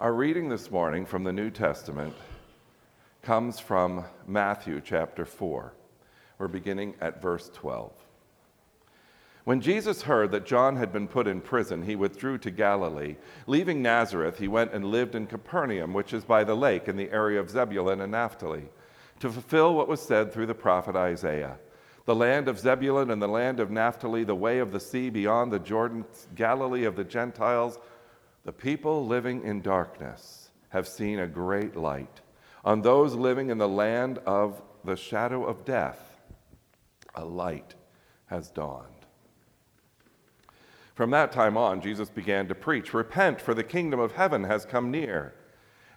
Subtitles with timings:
[0.00, 2.14] Our reading this morning from the New Testament
[3.20, 5.74] comes from Matthew chapter 4.
[6.38, 7.92] We're beginning at verse 12.
[9.44, 13.16] When Jesus heard that John had been put in prison, he withdrew to Galilee.
[13.46, 17.10] Leaving Nazareth, he went and lived in Capernaum, which is by the lake in the
[17.10, 18.70] area of Zebulun and Naphtali,
[19.18, 21.58] to fulfill what was said through the prophet Isaiah.
[22.06, 25.52] The land of Zebulun and the land of Naphtali, the way of the sea beyond
[25.52, 27.78] the Jordan, Galilee of the Gentiles,
[28.44, 32.20] the people living in darkness have seen a great light.
[32.64, 36.18] On those living in the land of the shadow of death,
[37.14, 37.74] a light
[38.26, 38.86] has dawned.
[40.94, 44.64] From that time on, Jesus began to preach Repent, for the kingdom of heaven has
[44.64, 45.34] come near.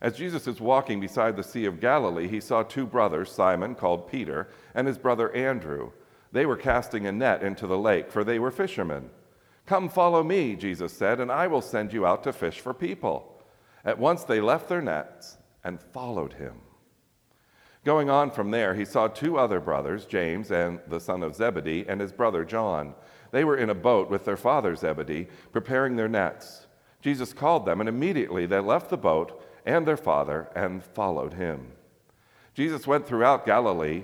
[0.02, 4.10] As Jesus is walking beside the Sea of Galilee, he saw two brothers, Simon, called
[4.10, 5.92] Peter, and his brother Andrew.
[6.32, 9.10] They were casting a net into the lake, for they were fishermen.
[9.66, 13.42] Come follow me, Jesus said, and I will send you out to fish for people.
[13.86, 16.56] At once they left their nets and followed him.
[17.86, 21.86] Going on from there, he saw two other brothers, James and the son of Zebedee,
[21.88, 22.94] and his brother John.
[23.32, 26.68] They were in a boat with their father Zebedee, preparing their nets.
[27.02, 31.74] Jesus called them, and immediately they left the boat and their father and followed him.
[32.54, 34.04] Jesus went throughout Galilee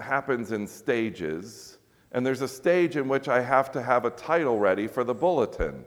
[0.00, 1.78] happens in stages,
[2.12, 5.14] and there's a stage in which I have to have a title ready for the
[5.14, 5.84] bulletin.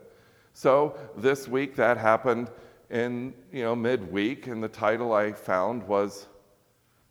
[0.54, 2.52] So this week that happened
[2.89, 6.28] in you know midweek, and the title I found was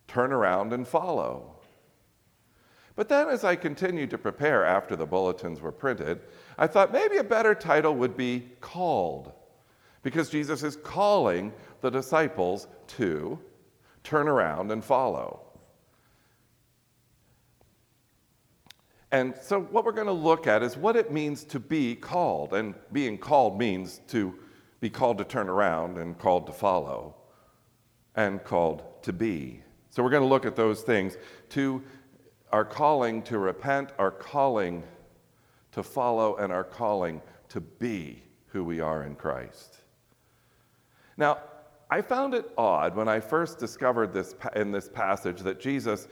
[0.07, 1.55] "Turn Around and Follow."
[2.95, 6.21] But then, as I continued to prepare after the bulletins were printed,
[6.57, 9.31] I thought maybe a better title would be Called,
[10.03, 13.39] because Jesus is calling the disciples to
[14.03, 15.41] turn around and follow.
[19.11, 22.53] And so, what we're going to look at is what it means to be called.
[22.53, 24.33] And being called means to
[24.79, 27.15] be called to turn around and called to follow
[28.15, 29.63] and called to be.
[29.89, 31.17] So, we're going to look at those things
[31.49, 31.83] to
[32.51, 34.83] our calling to repent, our calling
[35.73, 39.77] to follow, and our calling to be who we are in Christ.
[41.17, 41.39] Now,
[41.89, 46.07] I found it odd when I first discovered this in this passage that Jesus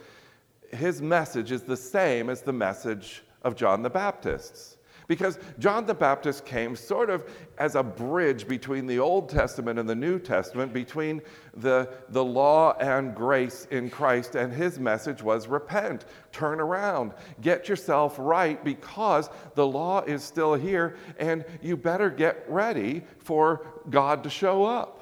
[0.72, 4.76] his message is the same as the message of John the Baptist's.
[5.10, 9.88] Because John the Baptist came sort of as a bridge between the Old Testament and
[9.88, 11.20] the New Testament, between
[11.52, 17.68] the, the law and grace in Christ, and his message was repent, turn around, get
[17.68, 24.22] yourself right because the law is still here, and you better get ready for God
[24.22, 24.99] to show up.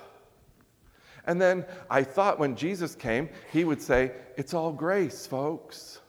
[1.28, 6.00] And then I thought when Jesus came, he would say, It's all grace, folks.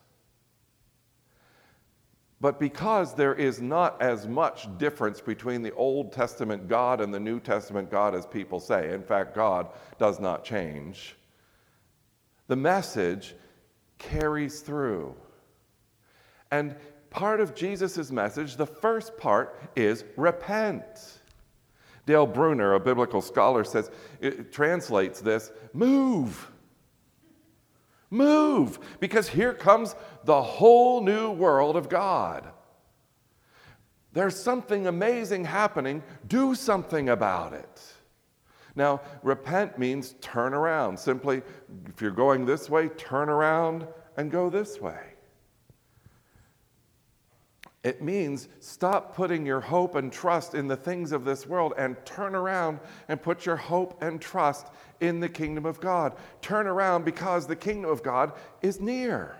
[2.42, 7.20] But because there is not as much difference between the Old Testament God and the
[7.20, 11.18] New Testament God as people say, in fact, God does not change,
[12.48, 13.36] the message
[13.98, 15.14] carries through.
[16.50, 16.78] And
[17.10, 21.19] part of Jesus' message, the first part is repent.
[22.10, 26.50] Dale Bruner, a biblical scholar, says, it translates this move.
[28.10, 29.94] Move, because here comes
[30.24, 32.50] the whole new world of God.
[34.12, 36.02] There's something amazing happening.
[36.28, 37.84] Do something about it.
[38.74, 40.98] Now, repent means turn around.
[40.98, 41.44] Simply,
[41.86, 43.86] if you're going this way, turn around
[44.18, 45.09] and go this way.
[47.84, 51.96] It means stop putting your hope and trust in the things of this world and
[52.06, 54.68] turn around and put your hope and trust
[55.00, 56.18] in the kingdom of God.
[56.42, 59.38] Turn around because the kingdom of God is near.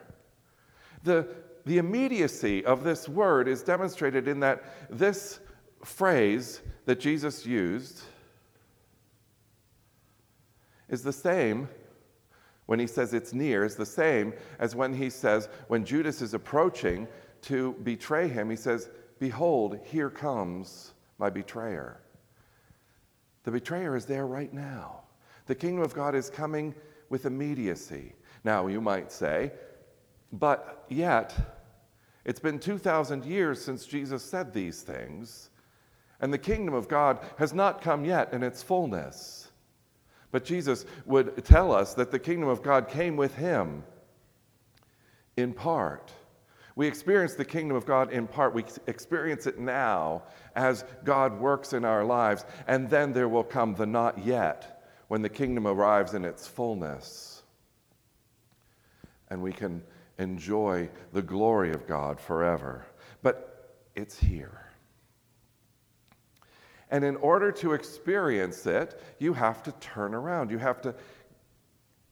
[1.04, 1.28] The,
[1.66, 5.42] the immediacy of this word is demonstrated in that this
[5.84, 8.04] phrase that Jesus used
[10.88, 11.68] is the same
[12.68, 16.34] when he says it's near, is the same as when he says, when Judas is
[16.34, 17.08] approaching,
[17.44, 18.90] to betray him, he says,
[19.20, 22.00] Behold, here comes my betrayer.
[23.44, 25.02] The betrayer is there right now.
[25.48, 26.76] The kingdom of God is coming
[27.10, 28.14] with immediacy.
[28.44, 29.52] Now, you might say,
[30.32, 31.36] but yet,
[32.26, 35.50] it's been 2,000 years since Jesus said these things,
[36.22, 39.48] And the kingdom of God has not come yet in its fullness.
[40.32, 43.84] But Jesus would tell us that the kingdom of God came with him
[45.36, 46.12] in part.
[46.80, 48.54] We experience the kingdom of God in part.
[48.54, 50.24] We experience it now
[50.56, 52.46] as God works in our lives.
[52.68, 57.44] And then there will come the not yet when the kingdom arrives in its fullness.
[59.30, 59.84] And we can
[60.20, 62.86] enjoy the glory of God forever.
[63.22, 64.70] But it's here.
[66.92, 70.50] And in order to experience it, you have to turn around.
[70.50, 70.96] You have to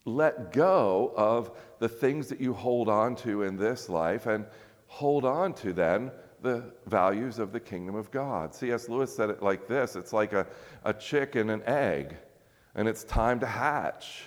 [0.08, 4.46] let go of the things that you hold on to in this life and
[4.88, 6.12] hold on to then
[6.42, 8.56] the values of the kingdom of God.
[8.56, 8.88] C.S.
[8.88, 10.48] Lewis said it like this it's like a,
[10.86, 12.16] a chick and an egg,
[12.76, 14.24] and it's time to hatch.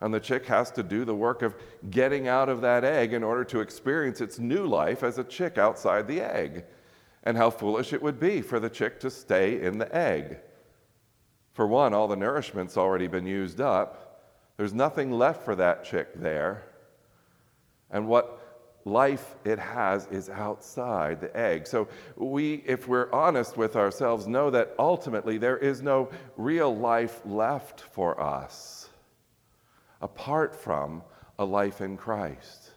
[0.00, 1.54] And the chick has to do the work of
[1.90, 5.56] getting out of that egg in order to experience its new life as a chick
[5.56, 6.64] outside the egg.
[7.22, 10.40] And how foolish it would be for the chick to stay in the egg.
[11.54, 14.13] For one, all the nourishment's already been used up.
[14.56, 16.62] There's nothing left for that chick there.
[17.90, 18.40] And what
[18.84, 21.66] life it has is outside the egg.
[21.66, 27.20] So we, if we're honest with ourselves, know that ultimately there is no real life
[27.24, 28.90] left for us
[30.00, 31.02] apart from
[31.38, 32.70] a life in Christ.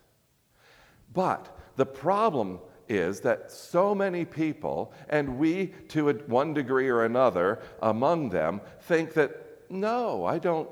[1.13, 7.59] But the problem is that so many people, and we to one degree or another
[7.81, 10.69] among them, think that no, I don't,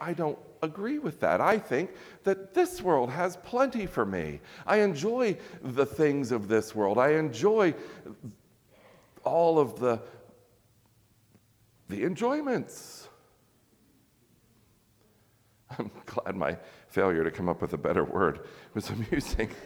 [0.00, 1.40] I don't agree with that.
[1.40, 1.90] I think
[2.24, 4.40] that this world has plenty for me.
[4.66, 6.98] I enjoy the things of this world.
[6.98, 7.74] I enjoy
[9.24, 10.00] all of the,
[11.88, 13.08] the enjoyments.
[15.78, 16.56] I'm glad my
[16.88, 18.40] failure to come up with a better word
[18.74, 19.50] was amusing.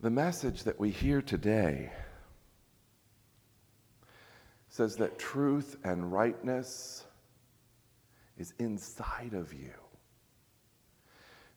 [0.00, 1.92] the message that we hear today
[4.72, 7.04] says that truth and rightness
[8.38, 9.74] is inside of you.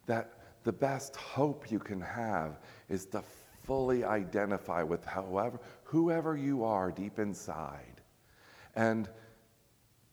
[0.06, 0.34] That
[0.66, 2.60] the best hope you can have
[2.90, 3.24] is to
[3.64, 8.02] fully identify with however, whoever you are deep inside.
[8.76, 9.08] And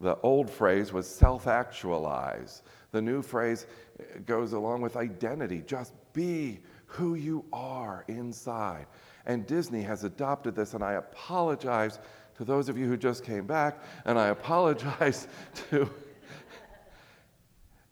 [0.01, 2.63] the old phrase was self actualize.
[2.93, 3.67] The new phrase
[4.27, 5.65] goes along with identity.
[5.67, 8.87] Just be who you are inside.
[9.27, 11.99] And Disney has adopted this, and I apologize
[12.37, 15.27] to those of you who just came back, and I apologize
[15.71, 15.89] to,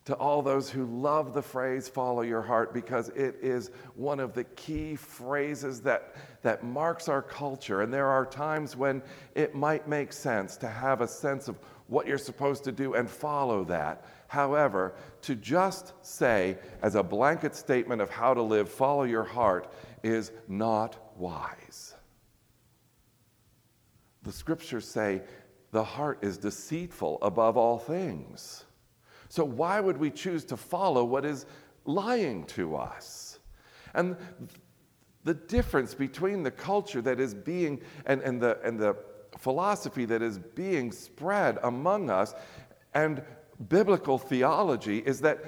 [0.06, 4.34] to all those who love the phrase follow your heart because it is one of
[4.34, 7.82] the key phrases that, that marks our culture.
[7.82, 9.02] And there are times when
[9.34, 11.58] it might make sense to have a sense of
[11.90, 14.04] what you're supposed to do and follow that.
[14.28, 19.72] However, to just say, as a blanket statement of how to live, follow your heart,
[20.04, 21.89] is not wise.
[24.22, 25.22] The scriptures say
[25.72, 28.64] the heart is deceitful above all things.
[29.28, 31.46] So, why would we choose to follow what is
[31.84, 33.38] lying to us?
[33.94, 34.16] And
[35.24, 38.96] the difference between the culture that is being and, and, the, and the
[39.38, 42.34] philosophy that is being spread among us
[42.94, 43.22] and
[43.68, 45.44] biblical theology is that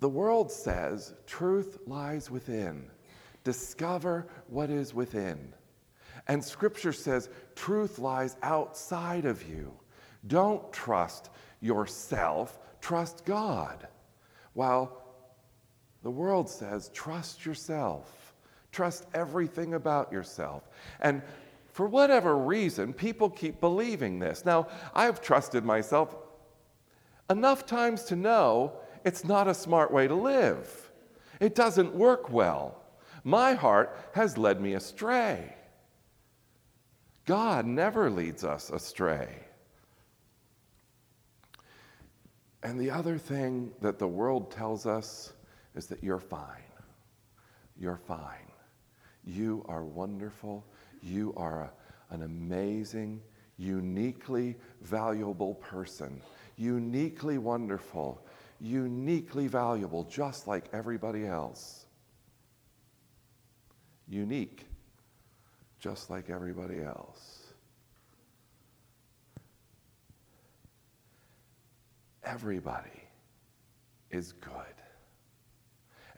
[0.00, 2.90] the world says truth lies within.
[3.44, 5.54] Discover what is within.
[6.28, 9.72] And scripture says truth lies outside of you.
[10.26, 11.30] Don't trust
[11.60, 13.86] yourself, trust God.
[14.54, 15.02] While
[16.02, 18.34] the world says trust yourself,
[18.72, 20.68] trust everything about yourself.
[21.00, 21.22] And
[21.72, 24.44] for whatever reason, people keep believing this.
[24.44, 26.16] Now, I've trusted myself
[27.28, 28.72] enough times to know
[29.04, 30.90] it's not a smart way to live.
[31.38, 32.82] It doesn't work well.
[33.24, 35.54] My heart has led me astray.
[37.26, 39.28] God never leads us astray.
[42.62, 45.32] And the other thing that the world tells us
[45.74, 46.62] is that you're fine.
[47.78, 48.50] You're fine.
[49.24, 50.64] You are wonderful.
[51.02, 53.20] You are a, an amazing,
[53.56, 56.22] uniquely valuable person.
[56.56, 58.24] Uniquely wonderful.
[58.60, 61.86] Uniquely valuable, just like everybody else.
[64.08, 64.66] Unique
[65.86, 67.44] just like everybody else.
[72.24, 73.04] Everybody
[74.10, 74.52] is good.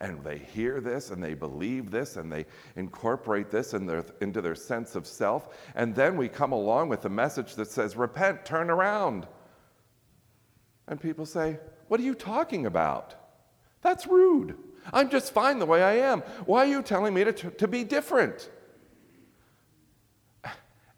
[0.01, 2.47] And they hear this and they believe this and they
[2.77, 5.51] incorporate this in their, into their sense of self.
[5.75, 9.27] And then we come along with a message that says, Repent, turn around.
[10.87, 11.59] And people say,
[11.89, 13.17] What are you talking about?
[13.83, 14.57] That's rude.
[14.95, 16.21] I'm just fine the way I am.
[16.47, 18.49] Why are you telling me to, to be different?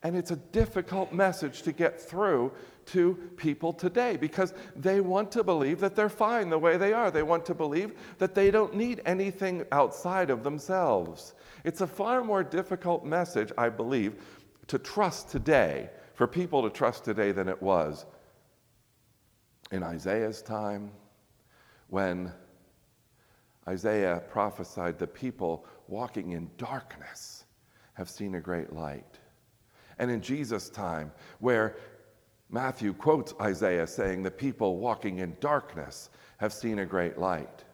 [0.02, 2.52] And it's a difficult message to get through
[2.86, 7.10] to people today because they want to believe that they're fine the way they are.
[7.10, 11.34] They want to believe that they don't need anything outside of themselves.
[11.64, 14.14] It's a far more difficult message, I believe,
[14.68, 18.06] to trust today, for people to trust today than it was
[19.70, 20.90] in Isaiah's time
[21.88, 22.32] when
[23.68, 27.44] Isaiah prophesied the people walking in darkness
[27.94, 29.09] have seen a great light.
[30.00, 31.76] And in Jesus' time, where
[32.48, 37.64] Matthew quotes Isaiah saying, The people walking in darkness have seen a great light.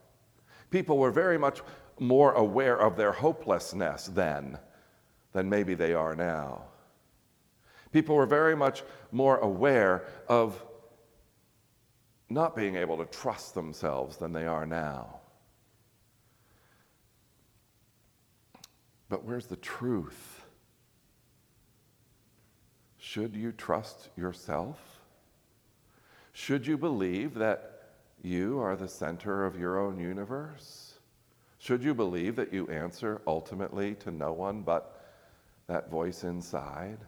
[0.70, 1.62] People were very much
[2.00, 4.58] more aware of their hopelessness then
[5.32, 6.64] than maybe they are now.
[7.92, 10.60] People were very much more aware of
[12.28, 15.20] not being able to trust themselves than they are now.
[19.08, 20.45] But where's the truth?
[23.16, 24.78] Should you trust yourself?
[26.34, 30.98] Should you believe that you are the center of your own universe?
[31.56, 35.02] Should you believe that you answer ultimately to no one but
[35.66, 36.98] that voice inside?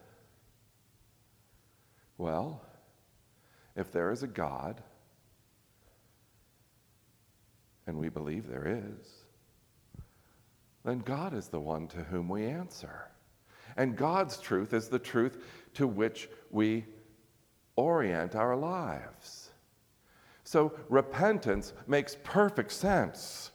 [2.16, 2.62] Well,
[3.76, 4.82] if there is a God,
[7.86, 9.10] and we believe there is,
[10.86, 13.10] then God is the one to whom we answer.
[13.76, 15.38] And God's truth is the truth
[15.75, 16.84] to which we
[17.76, 19.50] orient our lives.
[20.44, 23.50] So repentance makes perfect sense.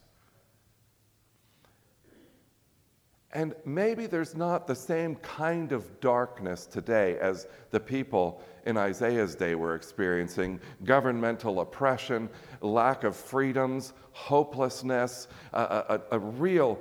[3.34, 9.34] And maybe there's not the same kind of darkness today as the people in Isaiah's
[9.34, 12.30] day were experiencing governmental oppression,
[12.62, 16.80] lack of freedoms, hopelessness, a, a, a real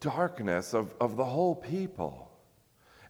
[0.00, 2.31] darkness of, of the whole people.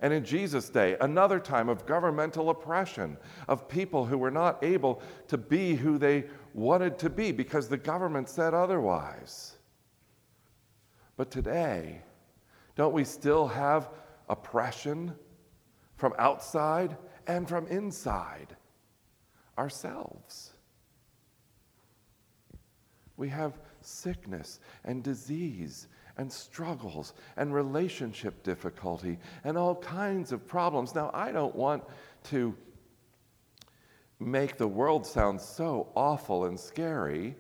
[0.03, 3.17] And in Jesus' day, another time of governmental oppression,
[3.47, 7.77] of people who were not able to be who they wanted to be because the
[7.77, 9.55] government said otherwise.
[11.17, 12.03] But today,
[12.75, 13.91] don't we still have
[14.29, 15.15] oppression
[15.95, 16.97] from outside
[17.29, 18.57] and from inside
[19.57, 20.55] ourselves?
[23.17, 30.95] We have sickness and disease and struggles and relationship difficulty and all kinds of problems.
[30.95, 31.85] Now, I don't want
[32.25, 32.55] to
[34.19, 37.37] make the world sound so awful and scary,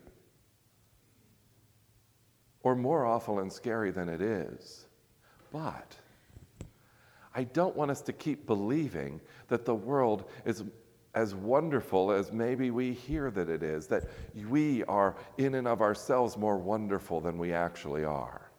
[2.63, 4.87] or more awful and scary than it is.
[5.53, 5.97] But
[7.35, 10.65] I don't want us to keep believing that the world is
[11.15, 14.05] as wonderful as maybe we hear that it is, that
[14.49, 18.52] we are in and of ourselves more wonderful than we actually are.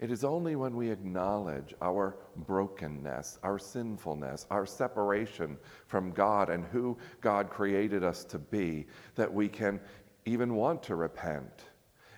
[0.00, 6.64] It is only when we acknowledge our brokenness, our sinfulness, our separation from God and
[6.64, 9.78] who God created us to be that we can
[10.24, 11.66] even want to repent.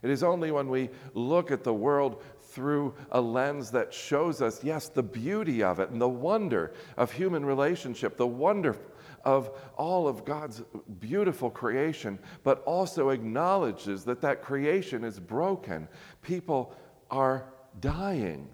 [0.03, 4.63] It is only when we look at the world through a lens that shows us,
[4.63, 8.77] yes, the beauty of it and the wonder of human relationship, the wonder
[9.25, 10.63] of all of God's
[11.01, 15.89] beautiful creation, but also acknowledges that that creation is broken.
[16.21, 16.75] People
[17.11, 18.49] are dying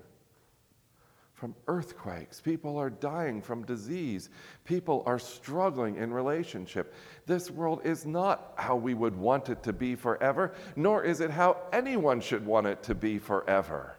[1.38, 2.40] from earthquakes.
[2.40, 4.28] People are dying from disease.
[4.64, 6.92] People are struggling in relationship.
[7.26, 11.30] This world is not how we would want it to be forever, nor is it
[11.30, 13.96] how anyone should want it to be forever.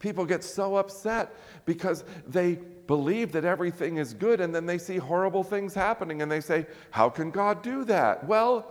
[0.00, 1.32] People get so upset
[1.64, 6.32] because they believe that everything is good and then they see horrible things happening and
[6.32, 8.26] they say, How can God do that?
[8.26, 8.66] Well,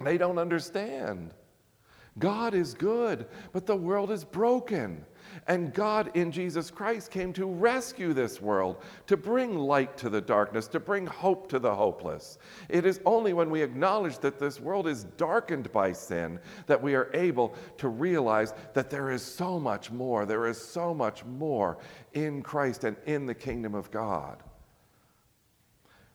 [0.00, 1.30] they don't understand.
[2.20, 5.04] God is good, but the world is broken.
[5.46, 10.20] And God in Jesus Christ came to rescue this world, to bring light to the
[10.20, 12.38] darkness, to bring hope to the hopeless.
[12.68, 16.94] It is only when we acknowledge that this world is darkened by sin that we
[16.94, 20.26] are able to realize that there is so much more.
[20.26, 21.78] There is so much more
[22.12, 24.42] in Christ and in the kingdom of God.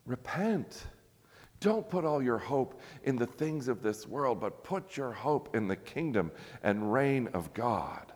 [0.05, 0.85] Repent.
[1.65, 5.55] Don't put all your hope in the things of this world, but put your hope
[5.55, 6.31] in the kingdom
[6.61, 8.13] and reign of God.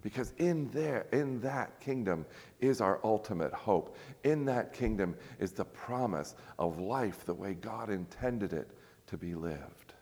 [0.00, 2.24] Because in there, in that kingdom
[2.58, 3.98] is our ultimate hope.
[4.24, 8.70] In that kingdom is the promise of life the way God intended it
[9.08, 9.92] to be lived.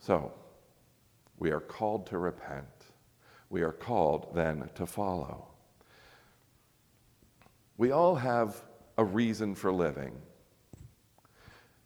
[0.00, 0.34] So,
[1.38, 2.66] we are called to repent.
[3.48, 5.46] We are called then to follow.
[7.78, 8.62] We all have
[8.98, 10.20] a reason for living.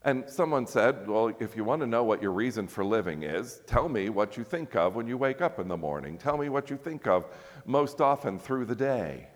[0.08, 3.60] And someone said, Well, if you want to know what your reason for living is,
[3.66, 6.16] tell me what you think of when you wake up in the morning.
[6.16, 7.26] Tell me what you think of
[7.66, 9.28] most often through the day.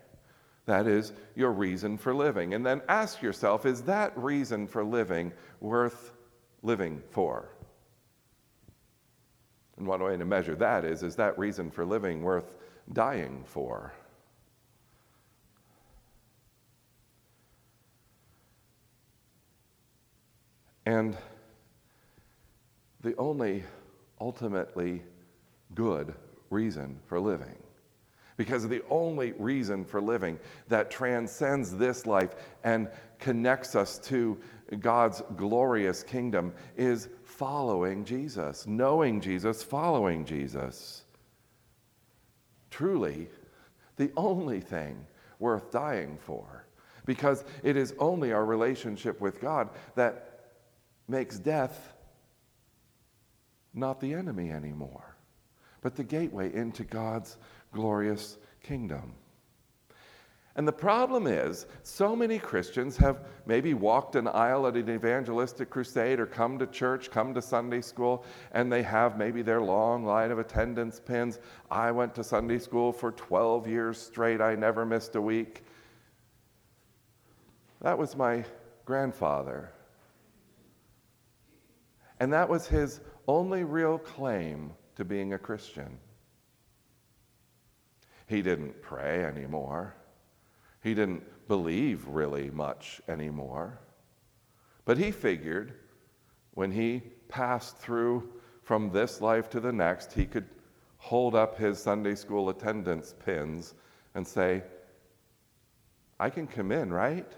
[0.65, 2.55] That is your reason for living.
[2.55, 6.11] And then ask yourself, is that reason for living worth
[6.63, 7.49] living for?
[9.77, 12.55] And one way to measure that is, is that reason for living worth
[12.91, 13.93] dying for?
[20.85, 21.17] And
[23.01, 23.63] the only
[24.19, 25.03] ultimately
[25.75, 26.13] good
[26.49, 27.57] reason for living,
[28.37, 34.39] because the only reason for living that transcends this life and connects us to
[34.79, 41.03] God's glorious kingdom is following Jesus, knowing Jesus, following Jesus.
[42.69, 43.29] Truly,
[43.97, 45.05] the only thing
[45.39, 46.65] worth dying for,
[47.05, 50.32] because it is only our relationship with God that
[51.07, 51.93] makes death
[53.73, 55.15] not the enemy anymore,
[55.81, 57.37] but the gateway into God's
[57.71, 59.13] glorious kingdom.
[60.55, 65.71] And the problem is, so many Christians have maybe walked an aisle at an evangelistic
[65.71, 70.05] crusade or come to church, come to Sunday school, and they have maybe their long
[70.05, 71.39] line of attendance pins.
[71.71, 75.65] I went to Sunday school for 12 years straight, I never missed a week.
[77.81, 78.45] That was my
[78.85, 79.72] grandfather.
[82.19, 85.97] And that was his only real claim to being a Christian.
[88.27, 89.95] He didn't pray anymore.
[90.81, 93.79] He didn't believe really much anymore.
[94.85, 95.73] But he figured
[96.53, 98.29] when he passed through
[98.61, 100.47] from this life to the next, he could
[100.97, 103.73] hold up his Sunday school attendance pins
[104.15, 104.63] and say,
[106.19, 107.29] I can come in, right?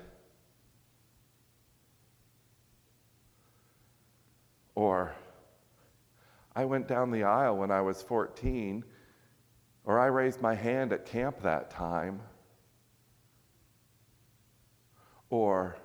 [4.76, 5.16] Or,
[6.56, 8.84] I went down the aisle when I was 14,
[9.86, 12.22] or I raised my hand at camp that time.
[15.30, 15.78] Or,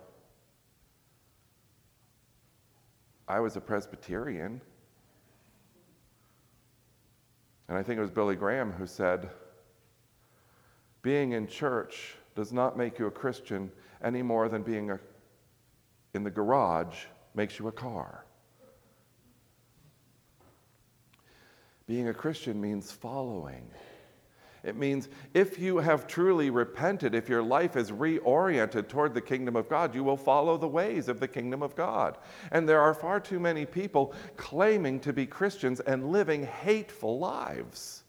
[3.27, 4.61] I was a Presbyterian.
[7.69, 9.31] And I think it was Billy Graham who said,
[11.03, 13.71] being in church does not make you a Christian
[14.03, 14.99] any more than being a,
[16.15, 18.25] in the garage makes you a car.
[21.91, 23.69] Being a Christian means following.
[24.63, 29.57] It means if you have truly repented, if your life is reoriented toward the kingdom
[29.57, 32.17] of God, you will follow the ways of the kingdom of God.
[32.53, 38.05] And there are far too many people claiming to be Christians and living hateful lives.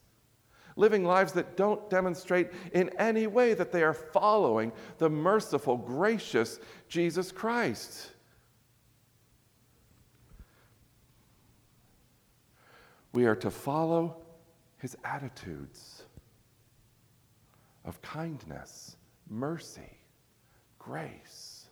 [0.76, 6.60] Living lives that don't demonstrate in any way that they are following the merciful, gracious
[6.88, 8.12] Jesus Christ.
[13.13, 14.17] We are to follow
[14.78, 16.04] his attitudes
[17.84, 18.95] of kindness,
[19.30, 19.97] mercy,
[20.80, 21.65] grace.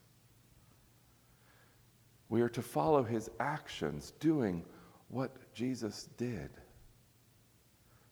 [2.28, 4.66] We are to follow his actions, doing
[5.08, 6.50] what Jesus did,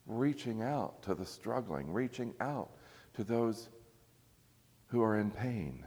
[0.08, 2.72] reaching out to the struggling, reaching out
[3.14, 3.70] to those
[4.88, 5.86] who are in pain.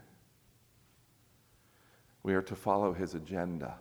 [2.22, 3.78] We are to follow his agenda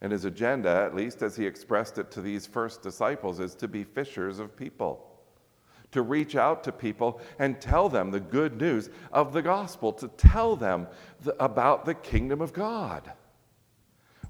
[0.00, 3.68] and his agenda, at least as he expressed it to these first disciples, is to
[3.68, 5.04] be fishers of people,
[5.90, 10.08] to reach out to people and tell them the good news of the gospel, to
[10.08, 10.86] tell them
[11.22, 13.10] the, about the kingdom of God.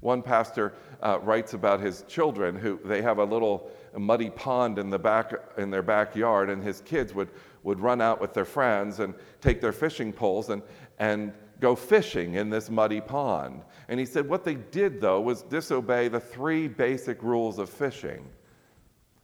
[0.01, 4.89] One pastor uh, writes about his children who they have a little muddy pond in
[4.89, 7.29] the back in their backyard, and his kids would,
[7.63, 10.61] would run out with their friends and take their fishing poles and,
[10.99, 13.61] and go fishing in this muddy pond.
[13.87, 18.25] And he said what they did, though, was disobey the three basic rules of fishing.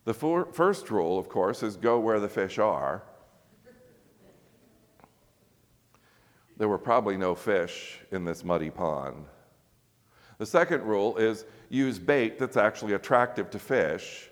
[0.04, 3.04] The for- first rule, of course, is go where the fish are.
[6.58, 9.26] There were probably no fish in this muddy pond.
[10.38, 14.30] The second rule is use bait that's actually attractive to fish.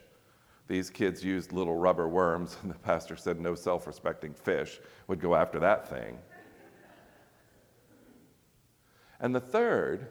[0.67, 5.19] These kids used little rubber worms, and the pastor said no self respecting fish would
[5.19, 6.17] go after that thing.
[9.23, 10.09] And the third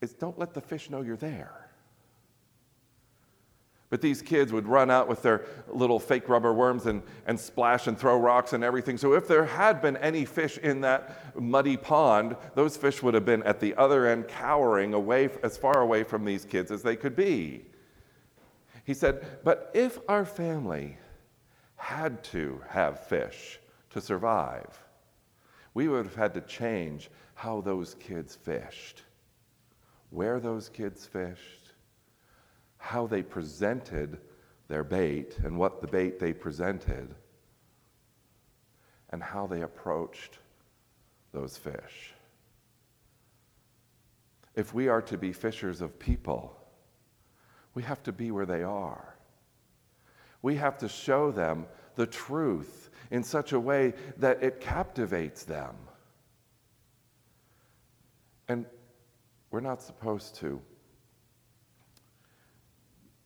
[0.00, 1.68] is don't let the fish know you're there.
[3.90, 7.88] But these kids would run out with their little fake rubber worms and, and splash
[7.88, 8.96] and throw rocks and everything.
[8.98, 13.24] So, if there had been any fish in that muddy pond, those fish would have
[13.24, 16.96] been at the other end, cowering away, as far away from these kids as they
[16.96, 17.64] could be.
[18.84, 20.98] He said, But if our family
[21.76, 23.58] had to have fish
[23.90, 24.85] to survive,
[25.76, 29.02] we would have had to change how those kids fished,
[30.08, 31.72] where those kids fished,
[32.78, 34.16] how they presented
[34.68, 37.14] their bait and what the bait they presented,
[39.10, 40.38] and how they approached
[41.34, 42.14] those fish.
[44.54, 46.56] If we are to be fishers of people,
[47.74, 49.14] we have to be where they are.
[50.46, 55.74] We have to show them the truth in such a way that it captivates them.
[58.46, 58.64] And
[59.50, 60.62] we're not supposed to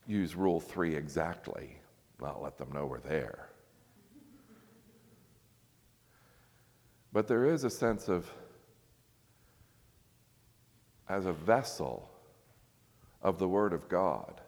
[0.06, 1.76] use Rule 3 exactly,
[2.22, 3.50] not let them know we're there.
[7.12, 8.32] But there is a sense of,
[11.06, 12.10] as a vessel
[13.20, 14.40] of the Word of God,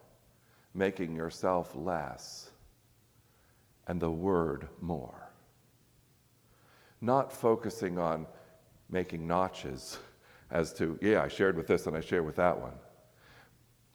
[0.73, 2.49] making yourself less
[3.87, 5.31] and the Word more.
[7.01, 8.27] Not focusing on
[8.88, 9.99] making notches
[10.51, 12.75] as to, yeah, I shared with this and I shared with that one,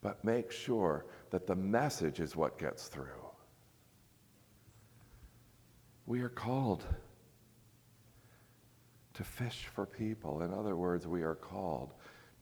[0.01, 3.05] but make sure that the message is what gets through.
[6.05, 6.83] We are called
[9.13, 10.41] to fish for people.
[10.41, 11.93] In other words, we are called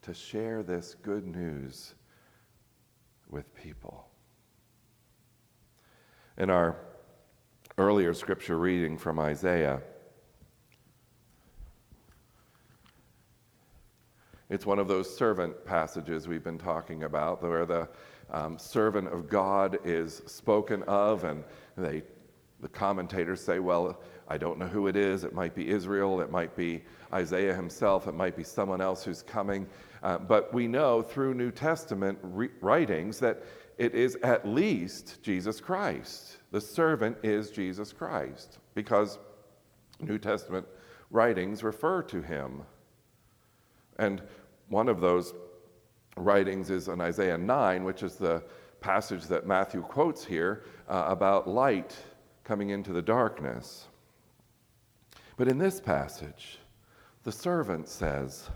[0.02, 1.94] to share this good news
[3.28, 4.08] with people.
[6.38, 6.76] In our
[7.78, 9.82] earlier scripture reading from Isaiah,
[14.48, 17.86] it's one of those servant passages we've been talking about, where the
[18.30, 21.44] um, servant of God is spoken of, and
[21.76, 22.02] they,
[22.60, 25.22] the commentators say, well, I don't know who it is.
[25.22, 29.20] It might be Israel, it might be Isaiah himself, it might be someone else who's
[29.20, 29.66] coming.
[30.02, 33.42] Uh, but we know through New Testament re- writings that
[33.78, 36.38] it is at least Jesus Christ.
[36.50, 39.18] The servant is Jesus Christ because
[40.00, 40.66] New Testament
[41.10, 42.62] writings refer to him.
[43.98, 44.22] And
[44.68, 45.34] one of those
[46.16, 48.42] writings is in Isaiah 9, which is the
[48.80, 51.96] passage that Matthew quotes here uh, about light
[52.44, 53.86] coming into the darkness.
[55.36, 56.58] But in this passage,
[57.24, 58.48] the servant says,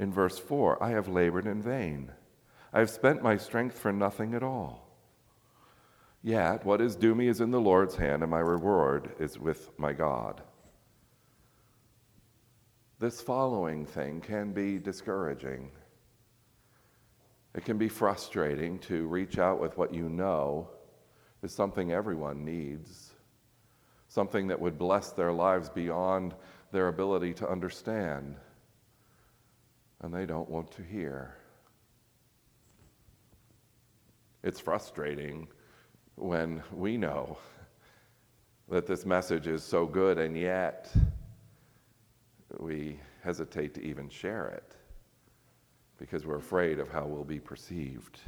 [0.00, 2.10] in verse 4 I have labored in vain.
[2.72, 4.88] I have spent my strength for nothing at all.
[6.22, 9.70] Yet what is due me is in the Lord's hand, and my reward is with
[9.78, 10.42] my God.
[12.98, 15.70] This following thing can be discouraging.
[17.54, 20.68] It can be frustrating to reach out with what you know
[21.42, 23.12] is something everyone needs,
[24.08, 26.34] something that would bless their lives beyond
[26.72, 28.36] their ability to understand,
[30.02, 31.34] and they don't want to hear.
[34.42, 35.48] It's frustrating
[36.16, 37.36] when we know
[38.68, 40.90] that this message is so good and yet
[42.58, 44.76] we hesitate to even share it
[45.98, 48.20] because we're afraid of how we'll be perceived.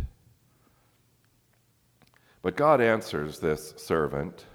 [2.42, 4.46] But God answers this servant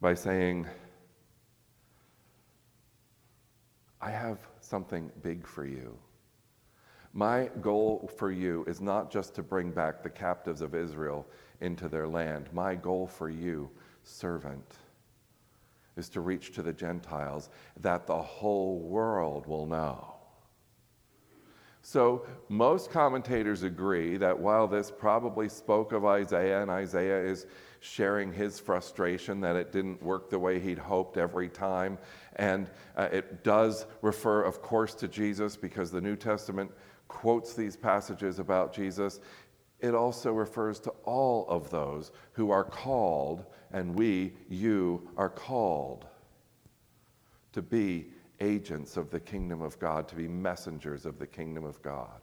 [0.00, 0.66] by saying,
[4.00, 4.38] I have
[4.74, 5.96] something big for you.
[7.12, 11.28] My goal for you is not just to bring back the captives of Israel
[11.60, 12.48] into their land.
[12.52, 13.70] My goal for you,
[14.02, 14.78] servant,
[15.96, 17.50] is to reach to the Gentiles
[17.82, 20.13] that the whole world will know
[21.86, 27.44] so, most commentators agree that while this probably spoke of Isaiah, and Isaiah is
[27.80, 31.98] sharing his frustration that it didn't work the way he'd hoped every time,
[32.36, 36.70] and uh, it does refer, of course, to Jesus because the New Testament
[37.08, 39.20] quotes these passages about Jesus,
[39.78, 43.44] it also refers to all of those who are called,
[43.74, 46.06] and we, you, are called
[47.52, 48.06] to be
[48.40, 52.20] agents of the kingdom of God, to be messengers of the kingdom of God.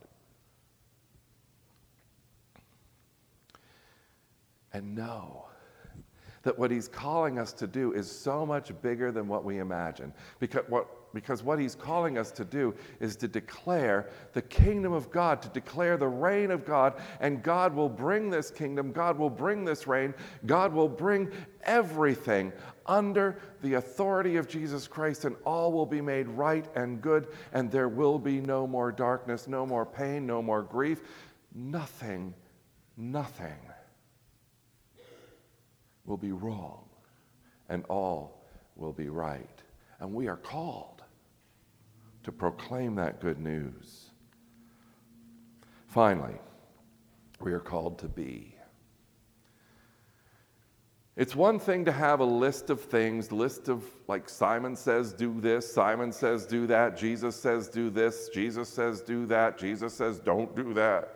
[4.73, 5.45] And know
[6.43, 10.13] that what he's calling us to do is so much bigger than what we imagine.
[10.39, 15.11] Because what, because what he's calling us to do is to declare the kingdom of
[15.11, 19.29] God, to declare the reign of God, and God will bring this kingdom, God will
[19.29, 20.13] bring this reign,
[20.45, 21.31] God will bring
[21.63, 22.51] everything
[22.85, 27.71] under the authority of Jesus Christ, and all will be made right and good, and
[27.71, 31.01] there will be no more darkness, no more pain, no more grief,
[31.53, 32.33] nothing,
[32.97, 33.59] nothing
[36.05, 36.83] will be wrong,
[37.69, 38.43] and all
[38.75, 39.61] will be right.
[39.99, 41.00] And we are called
[42.23, 44.11] to proclaim that good news.
[45.87, 46.35] Finally,
[47.39, 48.55] we are called to be.
[51.17, 55.41] It's one thing to have a list of things, list of like Simon says do
[55.41, 60.19] this, Simon says do that, Jesus says do this, Jesus says do that, Jesus says
[60.19, 61.15] don't do that.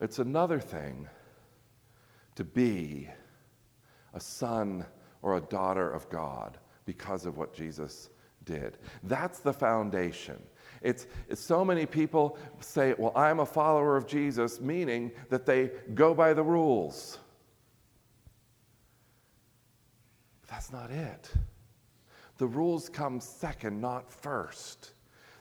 [0.00, 1.08] It's another thing
[2.34, 3.08] to be
[4.14, 4.84] a son
[5.22, 8.10] or a daughter of God because of what Jesus
[8.48, 8.78] did.
[9.04, 10.42] That's the foundation.
[10.80, 15.70] It's, it's, so many people say, Well, I'm a follower of Jesus, meaning that they
[15.94, 17.18] go by the rules.
[20.48, 21.30] That's not it.
[22.38, 24.94] The rules come second, not first.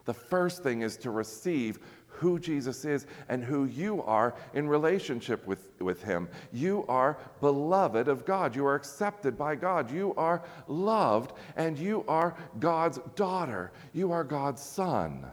[0.05, 1.79] The first thing is to receive
[2.17, 6.27] who Jesus is and who you are in relationship with, with Him.
[6.51, 8.55] You are beloved of God.
[8.55, 9.91] You are accepted by God.
[9.91, 13.71] You are loved, and you are God's daughter.
[13.93, 15.25] You are God's son.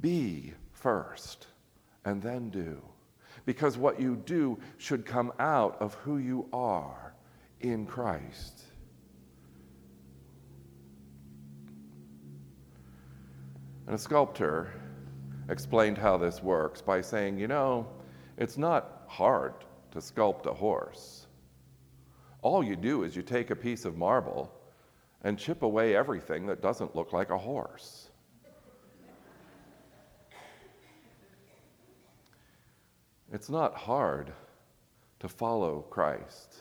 [0.00, 1.46] Be first,
[2.04, 2.80] and then do.
[3.44, 7.14] Because what you do should come out of who you are
[7.60, 8.62] in Christ.
[13.86, 14.72] And a sculptor
[15.48, 17.86] explained how this works by saying, you know,
[18.36, 19.54] it's not hard
[19.90, 21.26] to sculpt a horse.
[22.42, 24.52] All you do is you take a piece of marble
[25.22, 28.08] and chip away everything that doesn't look like a horse.
[33.32, 34.32] It's not hard
[35.20, 36.56] to follow Christ.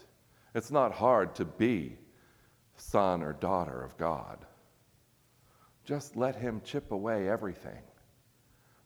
[0.56, 1.98] It's not hard to be
[2.78, 4.46] son or daughter of God.
[5.84, 7.82] Just let Him chip away everything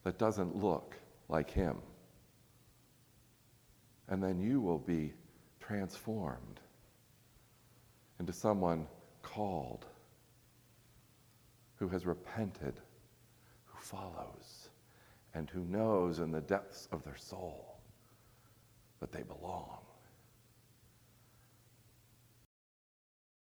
[0.05, 0.95] that doesn't look
[1.27, 1.75] like Him.
[4.07, 5.13] And then you will be
[5.59, 6.61] transformed
[8.19, 8.87] into someone
[9.23, 9.85] called
[11.77, 12.79] who has repented,
[13.65, 14.69] who follows,
[15.33, 17.79] and who knows in the depths of their soul
[18.99, 19.84] that they belong.